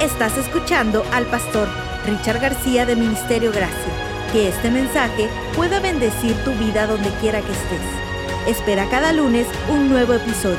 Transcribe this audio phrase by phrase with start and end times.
[0.00, 1.66] Estás escuchando al pastor
[2.04, 3.92] Richard García de Ministerio Gracia.
[4.30, 5.26] Que este mensaje
[5.56, 7.80] pueda bendecir tu vida donde quiera que estés.
[8.46, 10.58] Espera cada lunes un nuevo episodio.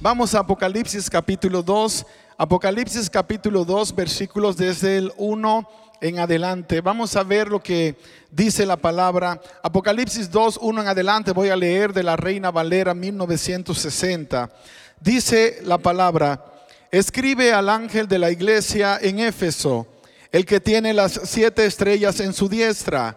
[0.00, 2.06] Vamos a Apocalipsis capítulo 2.
[2.38, 5.68] Apocalipsis capítulo 2, versículos desde el 1
[6.00, 6.80] en adelante.
[6.80, 7.96] Vamos a ver lo que
[8.30, 9.40] dice la palabra.
[9.62, 11.32] Apocalipsis 2, 1 en adelante.
[11.32, 14.50] Voy a leer de la Reina Valera 1960.
[15.00, 16.44] Dice la palabra,
[16.90, 19.86] escribe al ángel de la iglesia en Éfeso,
[20.32, 23.16] el que tiene las siete estrellas en su diestra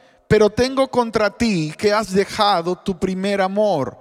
[0.31, 3.97] Pero tengo contra ti que has dejado tu primer amor.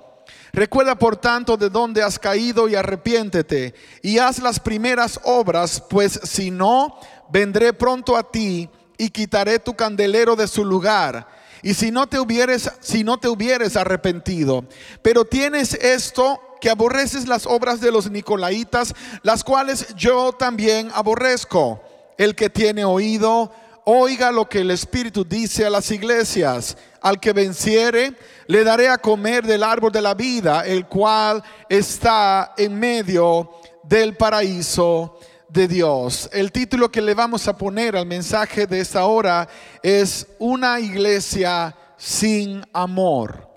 [0.53, 6.20] Recuerda por tanto de dónde has caído y arrepiéntete y haz las primeras obras, pues
[6.23, 6.97] si no,
[7.33, 11.27] vendré pronto a ti y quitaré tu candelero de su lugar.
[11.64, 14.64] Y si no te hubieres, si no te hubieres arrepentido,
[15.03, 21.83] pero tienes esto que aborreces las obras de los nicolaitas, las cuales yo también aborrezco.
[22.17, 23.51] El que tiene oído,
[23.91, 26.77] oiga lo que el Espíritu dice a las iglesias.
[27.00, 28.14] Al que venciere,
[28.46, 33.50] le daré a comer del árbol de la vida, el cual está en medio
[33.83, 35.18] del paraíso
[35.48, 36.28] de Dios.
[36.33, 39.48] El título que le vamos a poner al mensaje de esta hora
[39.83, 43.48] es Una iglesia sin amor.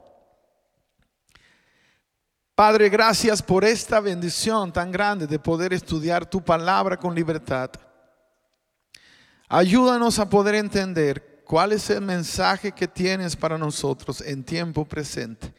[2.56, 7.70] Padre, gracias por esta bendición tan grande de poder estudiar tu palabra con libertad.
[9.56, 15.54] Ayúdanos a poder entender cuál es el mensaje que tienes para nosotros en tiempo presente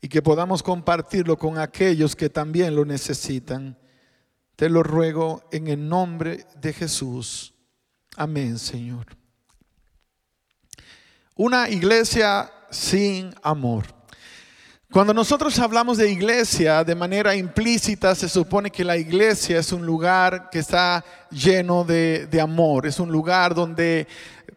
[0.00, 3.76] y que podamos compartirlo con aquellos que también lo necesitan.
[4.56, 7.52] Te lo ruego en el nombre de Jesús.
[8.16, 9.04] Amén, Señor.
[11.36, 13.84] Una iglesia sin amor.
[14.92, 19.86] Cuando nosotros hablamos de iglesia, de manera implícita se supone que la iglesia es un
[19.86, 24.06] lugar que está lleno de, amor, es un lugar donde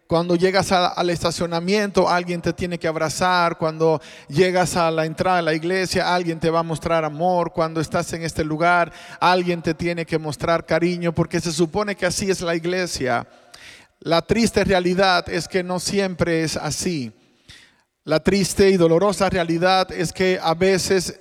[0.06, 3.98] cuando llegas al estacionamiento alguien te tiene que abrazar, cuando
[4.28, 8.12] llegas a la entrada de la iglesia alguien te va a mostrar amor, cuando estás
[8.12, 12.42] en este lugar alguien te tiene que mostrar cariño, porque se supone que así es
[12.42, 13.26] la iglesia.
[14.00, 17.10] La triste realidad es que no siempre es así.
[18.06, 21.18] La triste y dolorosa realidad es que a veces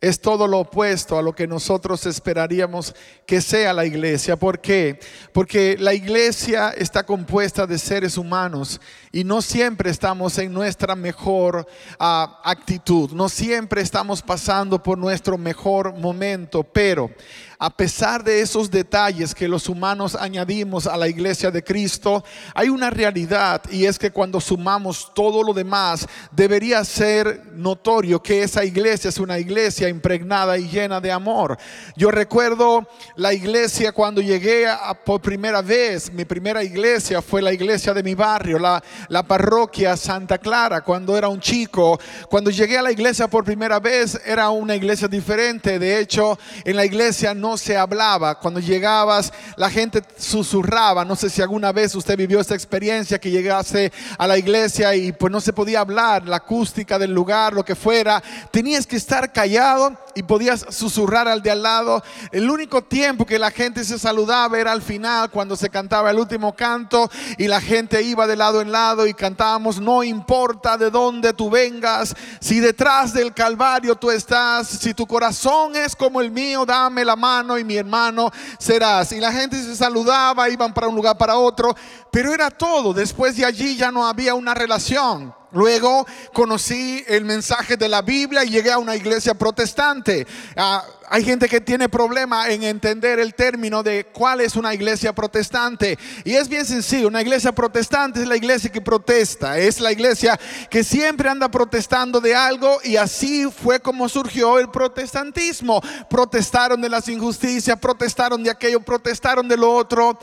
[0.00, 2.92] es todo lo opuesto a lo que nosotros esperaríamos
[3.24, 4.34] que sea la iglesia.
[4.34, 4.98] ¿Por qué?
[5.32, 8.80] Porque la iglesia está compuesta de seres humanos
[9.12, 11.64] y no siempre estamos en nuestra mejor
[12.00, 17.12] ah, actitud, no siempre estamos pasando por nuestro mejor momento, pero
[17.60, 22.24] a pesar de esos detalles que los humanos añadimos a la iglesia de Cristo,
[22.54, 28.44] hay una realidad y es que cuando sumamos todo lo demás, debería ser notorio que
[28.44, 31.58] esa iglesia es una iglesia impregnada y llena de amor.
[31.96, 32.86] Yo recuerdo
[33.16, 34.66] la iglesia cuando llegué
[35.04, 39.96] por primera vez, mi primera iglesia fue la iglesia de mi barrio, la, la parroquia
[39.96, 41.98] Santa Clara, cuando era un chico.
[42.28, 45.78] Cuando llegué a la iglesia por primera vez, era una iglesia diferente.
[45.78, 48.34] De hecho, en la iglesia no se hablaba.
[48.38, 51.04] Cuando llegabas, la gente susurraba.
[51.04, 55.12] No sé si alguna vez usted vivió esta experiencia que llegase a la iglesia y
[55.12, 58.22] pues no se podía hablar, la acústica del lugar, lo que fuera.
[58.50, 62.02] Tenías que estar callado y podías susurrar al de al lado.
[62.32, 66.18] El único tiempo que la gente se saludaba era al final, cuando se cantaba el
[66.18, 70.90] último canto y la gente iba de lado en lado y cantábamos, no importa de
[70.90, 76.30] dónde tú vengas, si detrás del Calvario tú estás, si tu corazón es como el
[76.30, 79.12] mío, dame la mano y mi hermano serás.
[79.12, 81.74] Y la gente se saludaba, iban para un lugar para otro,
[82.10, 82.92] pero era todo.
[82.92, 85.37] Después de allí ya no había una relación.
[85.52, 90.26] Luego conocí el mensaje de la Biblia y llegué a una iglesia protestante.
[90.56, 95.14] Ah, hay gente que tiene problema en entender el término de cuál es una iglesia
[95.14, 95.98] protestante.
[96.24, 100.38] Y es bien sencillo, una iglesia protestante es la iglesia que protesta, es la iglesia
[100.68, 105.80] que siempre anda protestando de algo y así fue como surgió el protestantismo.
[106.10, 110.18] Protestaron de las injusticias, protestaron de aquello, protestaron de lo otro.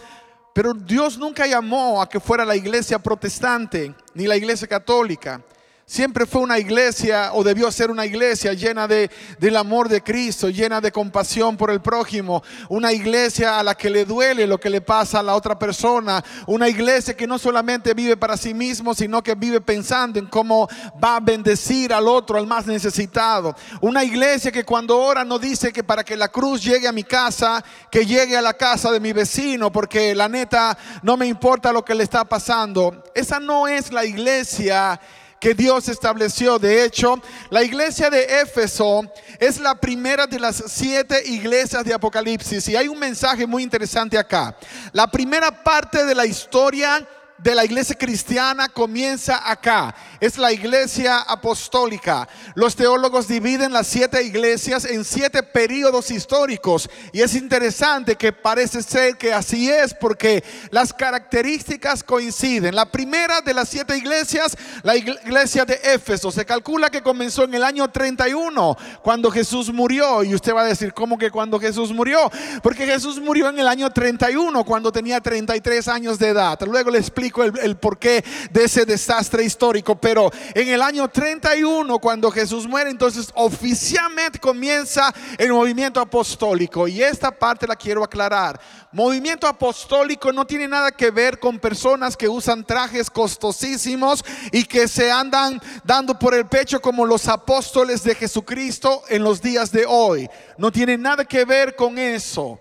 [0.56, 5.42] Pero Dios nunca llamó a que fuera la iglesia protestante ni la iglesia católica.
[5.88, 10.50] Siempre fue una iglesia o debió ser una iglesia llena de, del amor de Cristo,
[10.50, 12.42] llena de compasión por el prójimo.
[12.70, 16.24] Una iglesia a la que le duele lo que le pasa a la otra persona.
[16.48, 20.68] Una iglesia que no solamente vive para sí mismo, sino que vive pensando en cómo
[21.02, 23.56] va a bendecir al otro, al más necesitado.
[23.80, 27.04] Una iglesia que cuando ora no dice que para que la cruz llegue a mi
[27.04, 31.72] casa, que llegue a la casa de mi vecino, porque la neta no me importa
[31.72, 33.04] lo que le está pasando.
[33.14, 35.00] Esa no es la iglesia
[35.40, 36.58] que Dios estableció.
[36.60, 39.02] De hecho, la iglesia de Éfeso
[39.40, 42.68] es la primera de las siete iglesias de Apocalipsis.
[42.70, 44.56] Y hay un mensaje muy interesante acá.
[44.92, 49.94] La primera parte de la historia de la iglesia cristiana comienza acá.
[50.20, 52.28] Es la iglesia apostólica.
[52.56, 56.90] Los teólogos dividen las siete iglesias en siete periodos históricos.
[57.12, 62.76] Y es interesante que parece ser que así es porque las características coinciden.
[62.76, 67.54] La primera de las siete iglesias, la iglesia de Éfeso, se calcula que comenzó en
[67.54, 70.24] el año 31, cuando Jesús murió.
[70.24, 72.32] Y usted va a decir, ¿cómo que cuando Jesús murió?
[72.64, 76.60] Porque Jesús murió en el año 31, cuando tenía 33 años de edad.
[76.66, 82.30] Luego le explico el, porqué de ese desastre histórico, pero en el año 31, cuando
[82.30, 86.88] Jesús muere, entonces oficialmente comienza el movimiento apostólico.
[86.88, 88.62] Y esta parte la quiero aclarar.
[88.92, 94.88] Movimiento apostólico no tiene nada que ver con personas que usan trajes costosísimos y que
[94.88, 99.88] se andan dando por el pecho como los apóstoles de Jesucristo en los días de
[99.88, 100.30] hoy.
[100.60, 102.60] No tiene nada que ver con eso.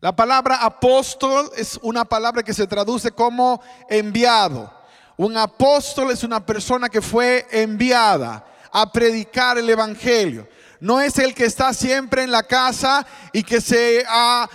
[0.00, 3.60] La palabra apóstol es una palabra que se traduce como
[3.90, 4.79] enviado.
[5.20, 10.48] Un apóstol es una persona que fue enviada a predicar el Evangelio.
[10.80, 14.48] No es el que está siempre en la casa y que se ha,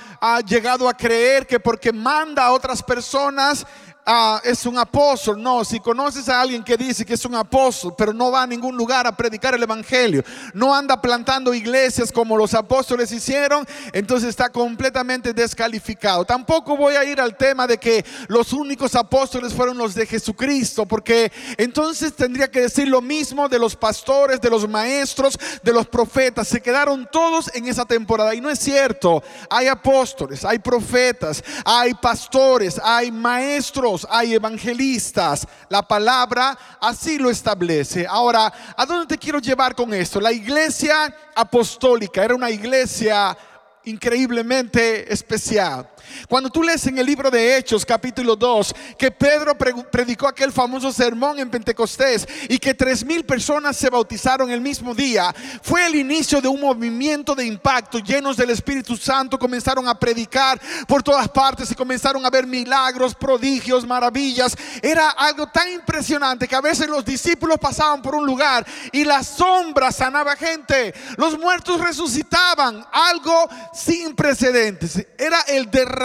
[0.47, 3.63] llegado a creer que porque manda a otras personas
[4.07, 5.41] Ah, es un apóstol.
[5.41, 8.47] No, si conoces a alguien que dice que es un apóstol, pero no va a
[8.47, 10.23] ningún lugar a predicar el Evangelio,
[10.53, 16.23] no anda plantando iglesias como los apóstoles hicieron, entonces está completamente descalificado.
[16.23, 20.85] Tampoco voy a ir al tema de que los únicos apóstoles fueron los de Jesucristo,
[20.85, 25.87] porque entonces tendría que decir lo mismo de los pastores, de los maestros, de los
[25.87, 26.47] profetas.
[26.47, 29.23] Se quedaron todos en esa temporada y no es cierto.
[29.49, 35.47] Hay apóstoles, hay profetas, hay pastores, hay maestros hay evangelistas.
[35.69, 38.05] La palabra así lo establece.
[38.07, 40.19] Ahora, ¿a dónde te quiero llevar con esto?
[40.19, 43.37] La iglesia apostólica era una iglesia
[43.85, 45.89] increíblemente especial.
[46.27, 50.91] Cuando tú lees en el libro de Hechos capítulo 2 que Pedro predicó aquel famoso
[50.91, 55.95] sermón en Pentecostés y que tres mil personas se bautizaron el mismo día, fue el
[55.95, 61.27] inicio de un movimiento de impacto llenos del Espíritu Santo, comenzaron a predicar por todas
[61.29, 64.55] partes y comenzaron a ver milagros, prodigios, maravillas.
[64.81, 69.23] Era algo tan impresionante que a veces los discípulos pasaban por un lugar y la
[69.23, 75.05] sombra sanaba gente, los muertos resucitaban, algo sin precedentes.
[75.17, 76.04] Era el derramamiento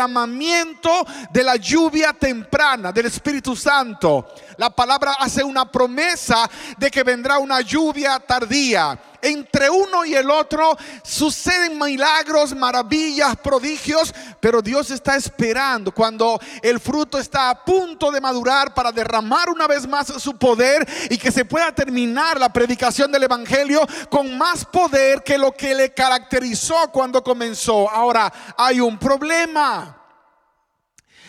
[1.31, 4.29] de la lluvia temprana del Espíritu Santo.
[4.57, 8.99] La palabra hace una promesa de que vendrá una lluvia tardía.
[9.23, 16.81] Entre uno y el otro suceden milagros, maravillas, prodigios, pero Dios está esperando cuando el
[16.81, 21.31] fruto está a punto de madurar para derramar una vez más su poder y que
[21.31, 26.91] se pueda terminar la predicación del Evangelio con más poder que lo que le caracterizó
[26.93, 27.89] cuando comenzó.
[27.91, 29.97] Ahora, hay un problema.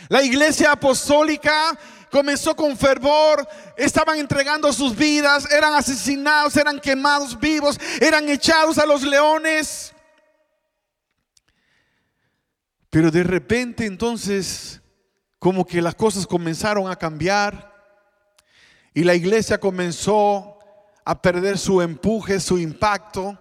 [0.10, 1.78] La iglesia apostólica
[2.12, 8.86] comenzó con fervor, estaban entregando sus vidas, eran asesinados, eran quemados vivos, eran echados a
[8.86, 9.94] los leones.
[12.90, 14.82] Pero de repente entonces,
[15.40, 17.72] como que las cosas comenzaron a cambiar
[18.94, 20.60] y la iglesia comenzó
[21.06, 23.38] a perder su empuje, su impacto.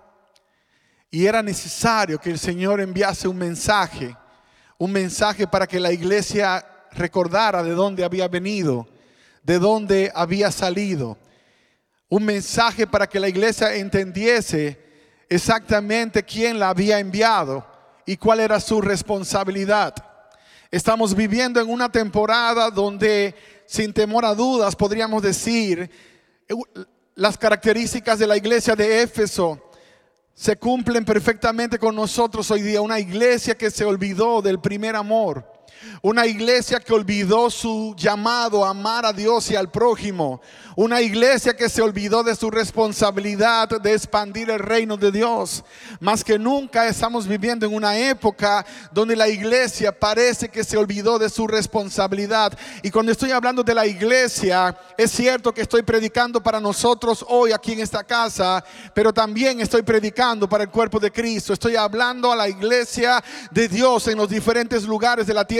[1.10, 4.16] Y era necesario que el Señor enviase un mensaje,
[4.78, 8.87] un mensaje para que la iglesia recordara de dónde había venido,
[9.42, 11.16] de dónde había salido.
[12.09, 14.78] Un mensaje para que la iglesia entendiese
[15.28, 17.64] exactamente quién la había enviado
[18.04, 19.94] y cuál era su responsabilidad.
[20.70, 23.35] Estamos viviendo en una temporada donde,
[23.66, 25.90] sin temor a dudas, podríamos decir,
[27.14, 29.70] las características de la iglesia de Éfeso
[30.35, 32.80] se cumplen perfectamente con nosotros hoy día.
[32.80, 35.44] Una iglesia que se olvidó del primer amor
[36.02, 40.40] Una iglesia que olvidó su llamado a amar a Dios y al prójimo.
[40.76, 45.64] Una iglesia que se olvidó de su responsabilidad de expandir el reino de Dios.
[45.98, 51.18] Más que nunca estamos viviendo en una época donde la iglesia parece que se olvidó
[51.18, 52.56] de su responsabilidad.
[52.82, 57.52] Y cuando estoy hablando de la iglesia, es cierto que estoy predicando para nosotros hoy
[57.52, 61.52] aquí en esta casa, pero también estoy predicando para el cuerpo de Cristo.
[61.52, 65.59] Estoy hablando a la iglesia de Dios en los diferentes lugares de la tierra.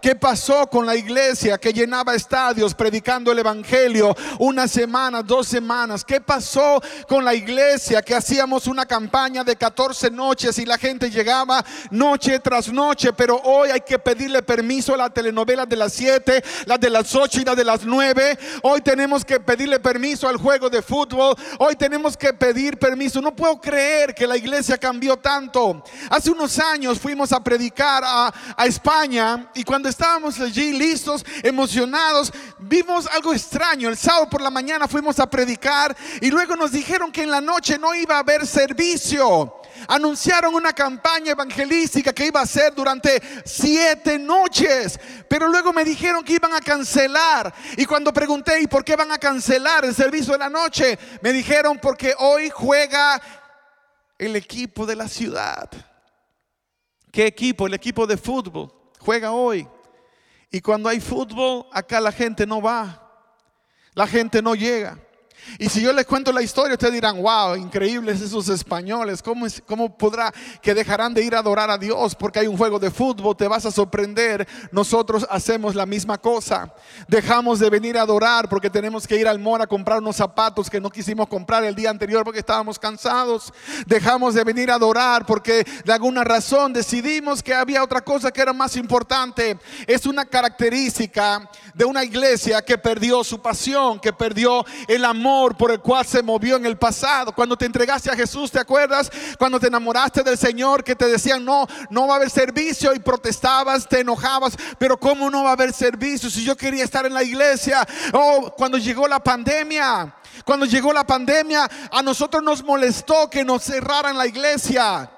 [0.00, 6.04] ¿Qué pasó con la iglesia que llenaba estadios predicando el Evangelio una semana, dos semanas?
[6.04, 11.10] ¿Qué pasó con la iglesia que hacíamos una campaña de 14 noches y la gente
[11.10, 13.14] llegaba noche tras noche?
[13.14, 17.14] Pero hoy hay que pedirle permiso a la telenovela de las 7, la de las
[17.14, 18.38] 8 y la de las 9.
[18.62, 21.34] Hoy tenemos que pedirle permiso al juego de fútbol.
[21.58, 23.22] Hoy tenemos que pedir permiso.
[23.22, 25.82] No puedo creer que la iglesia cambió tanto.
[26.10, 29.21] Hace unos años fuimos a predicar a, a España
[29.54, 33.88] y cuando estábamos allí listos, emocionados, vimos algo extraño.
[33.88, 37.40] El sábado por la mañana fuimos a predicar y luego nos dijeron que en la
[37.40, 39.54] noche no iba a haber servicio.
[39.88, 44.98] Anunciaron una campaña evangelística que iba a ser durante siete noches,
[45.28, 47.52] pero luego me dijeron que iban a cancelar.
[47.76, 50.98] Y cuando pregunté, ¿y por qué van a cancelar el servicio de la noche?
[51.20, 53.20] Me dijeron porque hoy juega
[54.18, 55.68] el equipo de la ciudad.
[57.10, 57.66] ¿Qué equipo?
[57.66, 58.81] El equipo de fútbol.
[59.04, 59.68] Juega hoy.
[60.50, 62.98] Y cuando hay fútbol, acá la gente no va.
[63.94, 64.98] La gente no llega.
[65.58, 69.96] Y si yo les cuento la historia, ustedes dirán, wow, increíbles esos españoles, ¿cómo, ¿cómo
[69.96, 73.36] podrá que dejarán de ir a adorar a Dios porque hay un juego de fútbol?
[73.36, 74.46] Te vas a sorprender.
[74.70, 76.72] Nosotros hacemos la misma cosa.
[77.08, 80.70] Dejamos de venir a adorar porque tenemos que ir al mall a comprar unos zapatos
[80.70, 83.52] que no quisimos comprar el día anterior porque estábamos cansados.
[83.86, 88.40] Dejamos de venir a adorar porque de alguna razón decidimos que había otra cosa que
[88.40, 89.58] era más importante.
[89.86, 95.70] Es una característica de una iglesia que perdió su pasión, que perdió el amor por
[95.70, 97.32] el cual se movió en el pasado.
[97.32, 99.10] Cuando te entregaste a Jesús, ¿te acuerdas?
[99.38, 102.98] Cuando te enamoraste del Señor, que te decían, no, no va a haber servicio y
[102.98, 107.14] protestabas, te enojabas, pero ¿cómo no va a haber servicio si yo quería estar en
[107.14, 107.86] la iglesia?
[108.12, 110.14] Oh, cuando llegó la pandemia.
[110.44, 115.10] Cuando llegó la pandemia, a nosotros nos molestó que nos cerraran la iglesia.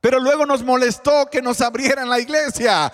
[0.00, 2.92] Pero luego nos molestó que nos abrieran la iglesia.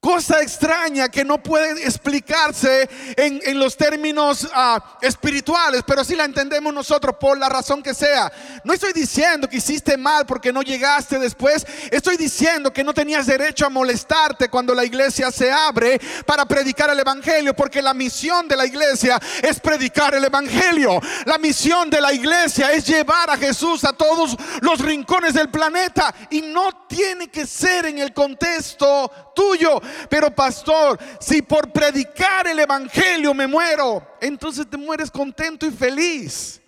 [0.00, 6.72] Cosa extraña que no puede explicarse en, los términos ah, espirituales, pero si la entendemos
[6.72, 8.30] nosotros por la razón que sea.
[8.62, 11.66] No estoy diciendo que hiciste mal porque no llegaste después.
[11.90, 16.90] Estoy diciendo que no tenías derecho a molestarte cuando la iglesia se abre para predicar
[16.90, 21.00] el Evangelio, porque la misión de la iglesia es predicar el Evangelio.
[21.24, 26.14] La misión de la iglesia es llevar a Jesús a todos los rincones del planeta
[26.30, 29.80] y no tiene que ser en el contexto tuyo.
[30.08, 36.60] Pero pastor, si por predicar el Evangelio me muero, entonces te mueres contento y feliz.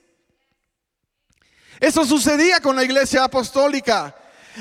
[1.78, 4.14] Eso sucedía con la iglesia apostólica.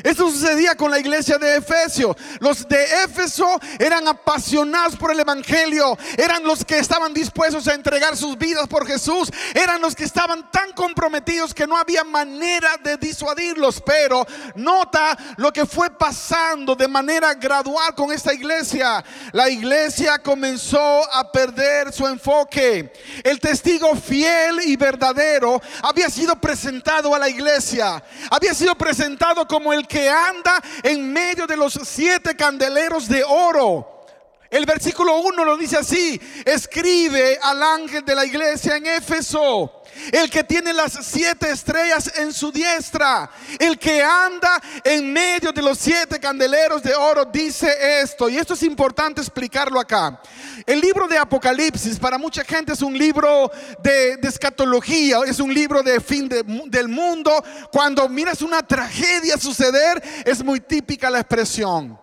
[0.04, 2.16] Eso sucedía con la iglesia de Efesio.
[2.40, 5.98] Los de Éfeso eran apasionados por el Evangelio.
[6.18, 9.32] Eran los que estaban dispuestos a entregar sus vidas por Jesús.
[9.54, 13.82] Eran los que estaban tan comprometidos que no había manera de disuadirlos.
[13.82, 19.04] Pero nota lo que fue pasando de manera gradual con esta iglesia.
[19.32, 22.94] La iglesia comenzó a perder su enfoque.
[23.24, 28.04] El testigo fiel y verdadero había sido presentado a la iglesia.
[28.30, 34.06] Había sido presentado como el que anda en medio de los siete candeleros de oro.
[34.50, 39.79] El versículo 1 lo dice así, escribe al ángel de la iglesia en Éfeso
[40.12, 43.30] el que tiene las siete estrellas en su diestra,
[43.60, 48.30] el que anda en medio de los siete candeleros de oro, dice esto.
[48.30, 50.22] Y esto es importante explicarlo acá.
[50.66, 55.82] El libro de Apocalipsis para mucha gente es un libro de, escatología, es un libro
[55.82, 57.32] de fin del mundo.
[57.72, 62.00] Cuando miras una tragedia suceder, es muy típica la expresión.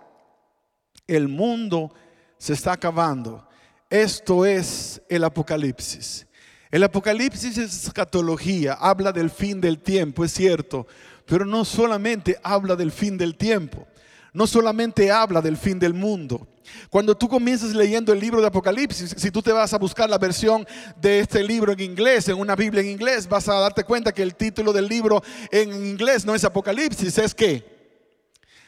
[1.06, 1.92] El mundo
[2.38, 3.46] se está acabando.
[3.88, 6.25] Esto es el Apocalipsis.
[6.70, 10.86] El Apocalipsis es escatología, habla del fin del tiempo, es cierto,
[11.24, 13.86] pero no solamente habla del fin del tiempo,
[14.32, 16.46] no solamente habla del fin del mundo.
[16.90, 20.18] Cuando tú comienzas leyendo el libro de Apocalipsis, si tú te vas a buscar la
[20.18, 20.66] versión
[21.00, 24.22] de este libro en inglés, en una Biblia en inglés, vas a darte cuenta que
[24.22, 27.75] el título del libro en inglés no es Apocalipsis, es que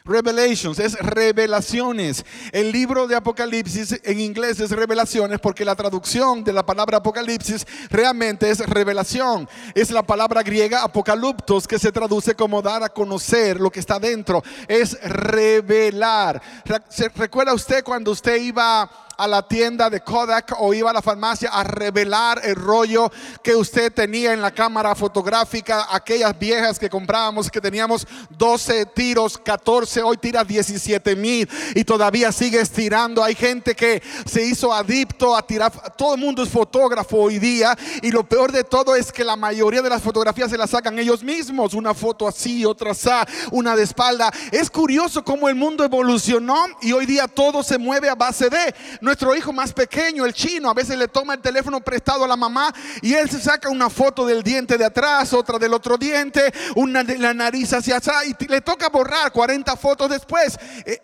[0.05, 2.25] Revelations es revelaciones.
[2.51, 7.67] El libro de Apocalipsis en inglés es revelaciones porque la traducción de la palabra Apocalipsis
[7.89, 9.47] realmente es revelación.
[9.75, 13.99] Es la palabra griega apocaliptos que se traduce como dar a conocer lo que está
[13.99, 14.43] dentro.
[14.67, 16.41] Es revelar.
[16.89, 18.89] ¿Se recuerda usted cuando usted iba
[19.19, 23.11] a la tienda de Kodak o iba a la farmacia a revelar el rollo
[23.43, 29.37] que usted tenía en la cámara fotográfica, aquellas viejas que comprábamos que teníamos 12 tiros,
[29.37, 33.21] 14, hoy tira 17 mil y todavía sigue estirando.
[33.21, 37.77] Hay gente que se hizo adicto a tirar, todo el mundo es fotógrafo hoy día
[38.01, 40.97] y lo peor de todo es que la mayoría de las fotografías se las sacan
[40.97, 43.09] ellos mismos, una foto así, otra así,
[43.51, 44.31] una de espalda.
[44.51, 48.75] Es curioso cómo el mundo evolucionó y hoy día todo se mueve a base de
[49.09, 52.35] nuestro hijo más pequeño, el chino, a veces le toma el teléfono prestado a la
[52.35, 56.53] mamá y él se saca una foto del diente de atrás, otra del otro diente,
[56.75, 60.59] una de la nariz hacia atrás y le toca borrar 40 fotos después.
[60.85, 61.01] Eh,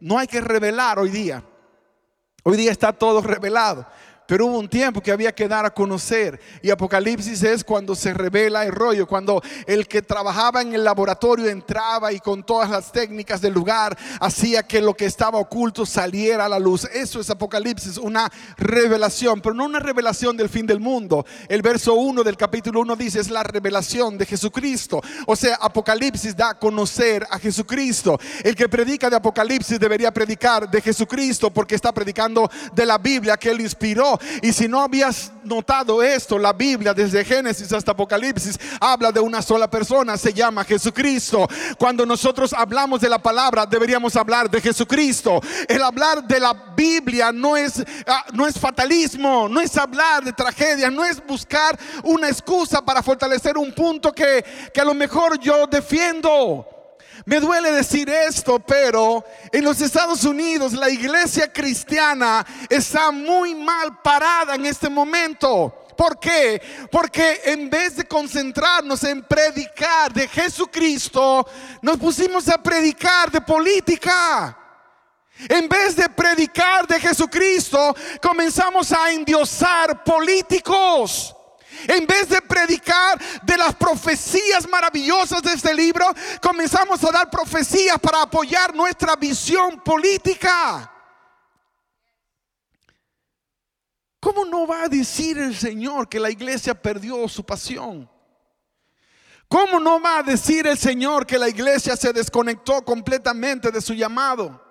[0.00, 1.44] no hay que revelar hoy día.
[2.42, 3.86] Hoy día está todo revelado.
[4.26, 6.40] Pero hubo un tiempo que había que dar a conocer.
[6.62, 11.48] Y Apocalipsis es cuando se revela el rollo, cuando el que trabajaba en el laboratorio
[11.48, 16.46] entraba y con todas las técnicas del lugar hacía que lo que estaba oculto saliera
[16.46, 16.84] a la luz.
[16.92, 21.26] Eso es Apocalipsis, una revelación, pero no una revelación del fin del mundo.
[21.48, 25.02] El verso 1 del capítulo 1 dice es la revelación de Jesucristo.
[25.26, 28.18] O sea, Apocalipsis da a conocer a Jesucristo.
[28.42, 33.36] El que predica de Apocalipsis debería predicar de Jesucristo porque está predicando de la Biblia
[33.36, 38.58] que él inspiró y si no habías notado esto, la Biblia desde Génesis hasta Apocalipsis
[38.80, 41.48] habla de una sola persona, se llama Jesucristo.
[41.78, 45.40] Cuando nosotros hablamos de la palabra, deberíamos hablar de Jesucristo.
[45.68, 50.32] El hablar de la Biblia no es, ah, no es fatalismo, no es hablar de
[50.32, 55.38] tragedia, no es buscar una excusa para fortalecer un punto que, que a lo mejor
[55.38, 56.66] yo defiendo.
[57.26, 64.02] Me duele decir esto, pero en los Estados Unidos la iglesia cristiana está muy mal
[64.02, 65.86] parada en este momento.
[65.96, 66.60] ¿Por qué?
[66.90, 71.46] Porque en vez de concentrarnos en predicar de Jesucristo,
[71.80, 74.58] nos pusimos a predicar de política.
[75.48, 81.34] En vez de predicar de Jesucristo, comenzamos a endiosar políticos.
[81.88, 86.06] En vez de predicar de las profecías maravillosas de este libro,
[86.40, 90.90] comenzamos a dar profecías para apoyar nuestra visión política.
[94.20, 98.10] ¿Cómo no va a decir el Señor que la iglesia perdió su pasión?
[99.48, 103.92] ¿Cómo no va a decir el Señor que la iglesia se desconectó completamente de su
[103.92, 104.63] llamado?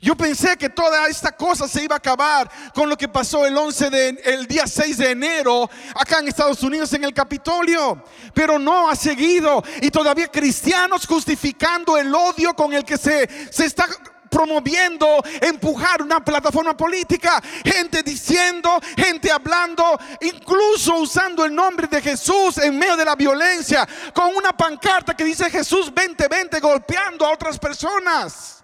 [0.00, 3.56] Yo pensé que toda esta cosa se iba a acabar con lo que pasó el
[3.56, 8.02] 11 de el día 6 de enero acá en Estados Unidos en el Capitolio,
[8.34, 9.62] pero no ha seguido.
[9.80, 13.86] Y todavía cristianos justificando el odio con el que se se está
[14.28, 22.58] promoviendo empujar una plataforma política, gente diciendo, gente hablando, incluso usando el nombre de Jesús
[22.58, 27.58] en medio de la violencia, con una pancarta que dice Jesús 2020 golpeando a otras
[27.58, 28.57] personas.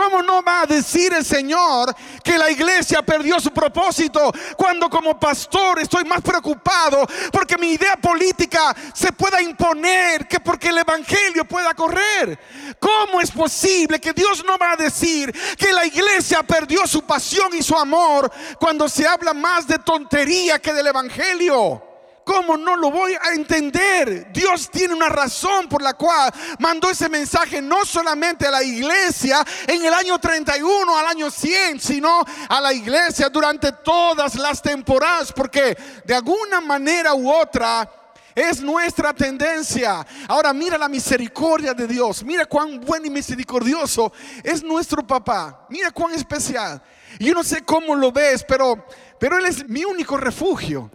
[0.00, 5.20] ¿Cómo no va a decir el Señor que la iglesia perdió su propósito cuando como
[5.20, 11.44] pastor estoy más preocupado porque mi idea política se pueda imponer que porque el Evangelio
[11.44, 12.38] pueda correr?
[12.78, 17.52] ¿Cómo es posible que Dios no va a decir que la iglesia perdió su pasión
[17.52, 21.89] y su amor cuando se habla más de tontería que del Evangelio?
[22.30, 24.30] ¿Cómo no lo voy a entender?
[24.32, 29.44] Dios tiene una razón por la cual mandó ese mensaje no solamente a la iglesia
[29.66, 35.32] en el año 31 al año 100, sino a la iglesia durante todas las temporadas,
[35.32, 37.90] porque de alguna manera u otra
[38.32, 40.06] es nuestra tendencia.
[40.28, 42.22] Ahora mira la misericordia de Dios.
[42.22, 44.12] Mira cuán bueno y misericordioso
[44.44, 45.66] es nuestro papá.
[45.68, 46.80] Mira cuán especial.
[47.18, 48.86] Yo no sé cómo lo ves, pero,
[49.18, 50.92] pero Él es mi único refugio.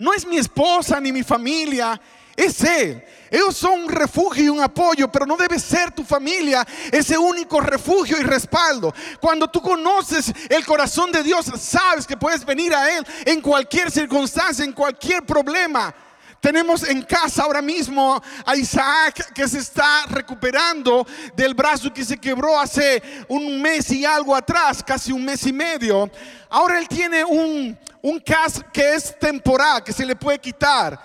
[0.00, 2.00] No es mi esposa ni mi familia,
[2.34, 3.04] es Él.
[3.30, 7.60] Ellos son un refugio y un apoyo, pero no debe ser tu familia ese único
[7.60, 8.94] refugio y respaldo.
[9.20, 13.90] Cuando tú conoces el corazón de Dios, sabes que puedes venir a Él en cualquier
[13.90, 15.94] circunstancia, en cualquier problema.
[16.40, 22.16] Tenemos en casa ahora mismo a Isaac que se está recuperando del brazo que se
[22.16, 26.10] quebró hace un mes y algo atrás, casi un mes y medio.
[26.48, 31.00] Ahora él tiene un, un cast que es temporal, que se le puede quitar,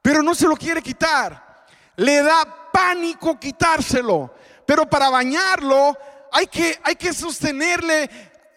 [0.00, 1.64] pero no se lo quiere quitar.
[1.96, 4.34] Le da pánico quitárselo,
[4.66, 5.96] pero para bañarlo
[6.32, 8.08] hay que, hay que sostenerle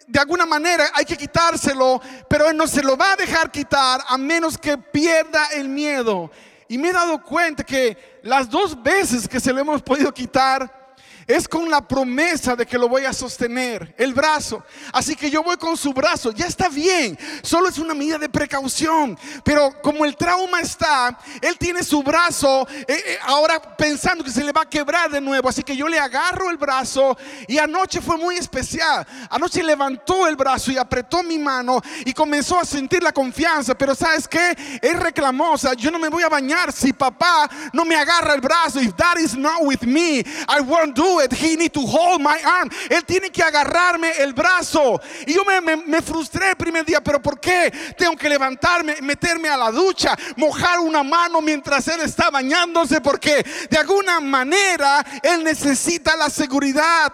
[0.06, 4.00] de alguna manera hay que quitárselo, pero Él no se lo va a dejar quitar
[4.06, 6.30] a menos que pierda el miedo.
[6.68, 10.85] Y me he dado cuenta que las dos veces que se lo hemos podido quitar,
[11.26, 14.62] es con la promesa de que lo voy a sostener, el brazo.
[14.92, 18.28] Así que yo voy con su brazo, ya está bien, solo es una medida de
[18.28, 19.18] precaución.
[19.44, 24.44] Pero como el trauma está, él tiene su brazo eh, eh, ahora pensando que se
[24.44, 25.48] le va a quebrar de nuevo.
[25.48, 27.16] Así que yo le agarro el brazo
[27.48, 29.06] y anoche fue muy especial.
[29.30, 33.76] Anoche levantó el brazo y apretó mi mano y comenzó a sentir la confianza.
[33.76, 37.50] Pero sabes que él reclamó, o sea, yo no me voy a bañar si papá
[37.72, 38.80] no me agarra el brazo.
[38.80, 42.70] If that is not with me, I won't do He need to hold my arm.
[42.88, 45.00] Él tiene que agarrarme el brazo.
[45.26, 49.56] Y yo me, frustré el primer día, pero ¿por qué tengo que levantarme, meterme a
[49.56, 53.00] la ducha, mojar una mano mientras él está bañándose?
[53.00, 57.12] Porque de alguna manera él necesita la seguridad.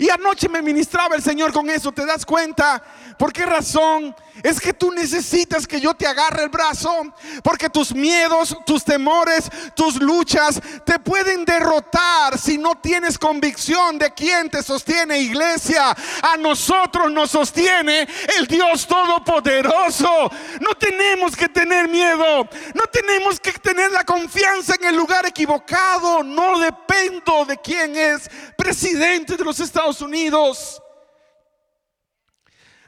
[0.00, 2.82] Y anoche me ministraba el Señor con eso, ¿te das cuenta?
[3.20, 4.16] ¿Por qué razón?
[4.42, 9.50] Es que tú necesitas que yo te agarre el brazo, porque tus miedos, tus temores,
[9.76, 15.94] tus luchas te pueden derrotar si no tienes convicción de quién te sostiene, iglesia.
[16.22, 20.30] A nosotros nos sostiene el Dios Todopoderoso.
[20.58, 26.22] No tenemos que tener miedo, no tenemos que tener la confianza en el lugar equivocado.
[26.22, 30.80] No dependo de quién es presidente de los Estados Unidos.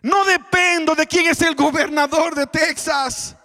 [0.02, 3.36] No dependo de quién es el gobernador de Texas.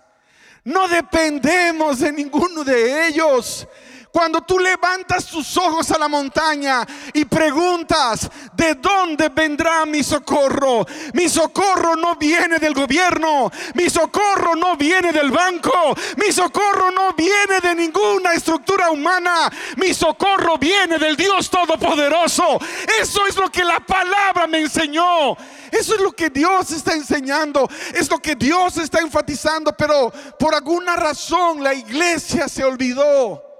[0.63, 3.67] No dependemos de ninguno de ellos.
[4.11, 10.85] Cuando tú levantas tus ojos a la montaña y preguntas, ¿de dónde vendrá mi socorro?
[11.13, 17.13] Mi socorro no viene del gobierno, mi socorro no viene del banco, mi socorro no
[17.13, 22.59] viene de ninguna estructura humana, mi socorro viene del Dios Todopoderoso.
[22.99, 25.35] Eso es lo que la palabra me enseñó.
[25.71, 30.55] Eso es lo que Dios está enseñando, es lo que Dios está enfatizando, pero por
[30.55, 33.56] alguna razón la iglesia se olvidó.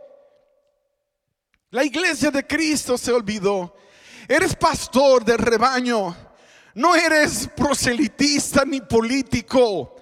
[1.72, 3.76] La iglesia de Cristo se olvidó.
[4.26, 6.16] Eres pastor del rebaño.
[6.76, 9.96] No eres proselitista ni político.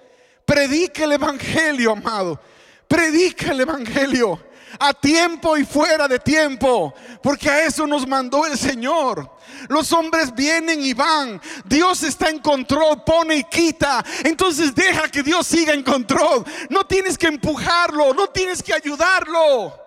[0.44, 2.40] Predica el Evangelio, amado.
[2.86, 4.40] Predica el Evangelio
[4.78, 9.28] a tiempo y fuera de tiempo, porque a eso nos mandó el Señor.
[9.68, 11.40] Los hombres vienen y van.
[11.64, 14.04] Dios está en control, pone y quita.
[14.22, 16.44] Entonces deja que Dios siga en control.
[16.70, 19.85] No tienes que empujarlo, no tienes que ayudarlo.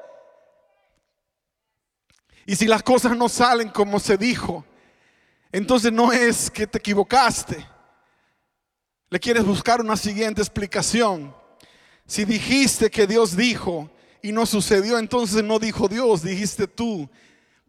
[2.49, 4.65] Y si las cosas no salen como se dijo,
[5.51, 7.63] entonces no es que te equivocaste.
[9.07, 11.31] Le quieres buscar una siguiente explicación.
[12.07, 13.91] Si dijiste que Dios dijo
[14.23, 17.07] y no sucedió, entonces no dijo Dios, dijiste tú.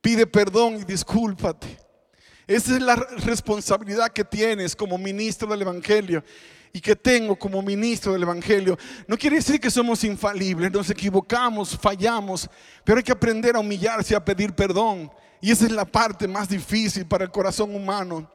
[0.01, 1.79] Pide perdón y discúlpate.
[2.47, 6.25] Esa es la responsabilidad que tienes como ministro del Evangelio
[6.73, 8.79] y que tengo como ministro del Evangelio.
[9.07, 12.49] No quiere decir que somos infalibles, nos equivocamos, fallamos,
[12.85, 15.11] pero hay que aprender a humillarse a pedir perdón.
[15.41, 18.31] Y esa es la parte más difícil para el corazón humano.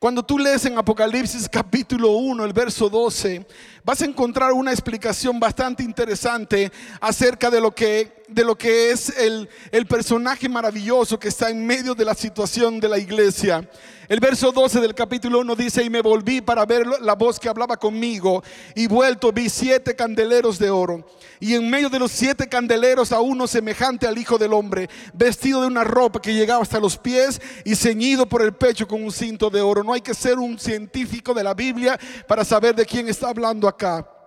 [0.00, 3.46] Cuando tú lees en Apocalipsis capítulo 1, el verso 12,
[3.84, 9.10] vas a encontrar una explicación bastante interesante acerca de lo que, de lo que es
[9.18, 13.68] el, el personaje maravilloso que está en medio de la situación de la iglesia.
[14.08, 17.48] El verso 12 del capítulo 1 dice, y me volví para ver la voz que
[17.48, 18.42] hablaba conmigo,
[18.74, 21.06] y vuelto vi siete candeleros de oro,
[21.38, 25.60] y en medio de los siete candeleros a uno semejante al Hijo del Hombre, vestido
[25.60, 29.12] de una ropa que llegaba hasta los pies y ceñido por el pecho con un
[29.12, 29.84] cinto de oro.
[29.84, 33.68] No hay que ser un científico de la Biblia para saber de quién está hablando
[33.68, 34.19] acá.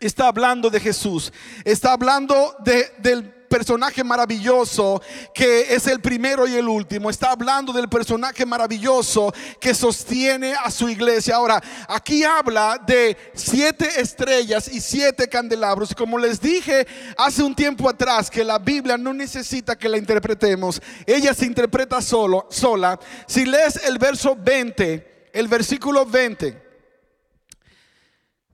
[0.00, 1.30] Está hablando de Jesús,
[1.62, 5.02] está hablando de, del personaje maravilloso
[5.34, 7.10] que es el primero y el último.
[7.10, 11.34] Está hablando del personaje maravilloso que sostiene a su iglesia.
[11.34, 15.94] Ahora, aquí habla de siete estrellas y siete candelabros.
[15.94, 16.86] Como les dije
[17.18, 20.80] hace un tiempo atrás, que la Biblia no necesita que la interpretemos.
[21.04, 22.98] Ella se interpreta solo, sola.
[23.26, 26.69] Si lees el verso 20, el versículo 20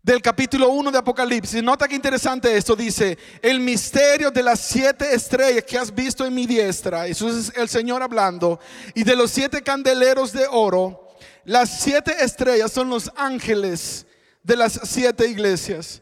[0.07, 1.61] del capítulo 1 de Apocalipsis.
[1.65, 2.77] Nota que interesante esto.
[2.77, 7.09] Dice, el misterio de las siete estrellas que has visto en mi diestra.
[7.09, 8.61] Eso es el Señor hablando.
[8.95, 11.09] Y de los siete candeleros de oro.
[11.45, 14.07] Las siete estrellas son los ángeles
[14.45, 16.01] de las siete iglesias.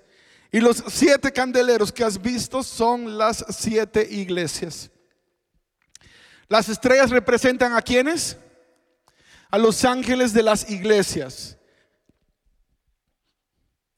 [0.53, 4.91] Y los siete candeleros que has visto son las siete iglesias.
[6.49, 8.37] Las estrellas representan a quienes?
[9.51, 11.57] A los ángeles de las iglesias.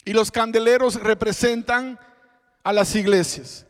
[0.06, 1.98] Y los candeleros representan
[2.64, 3.66] a las iglesias.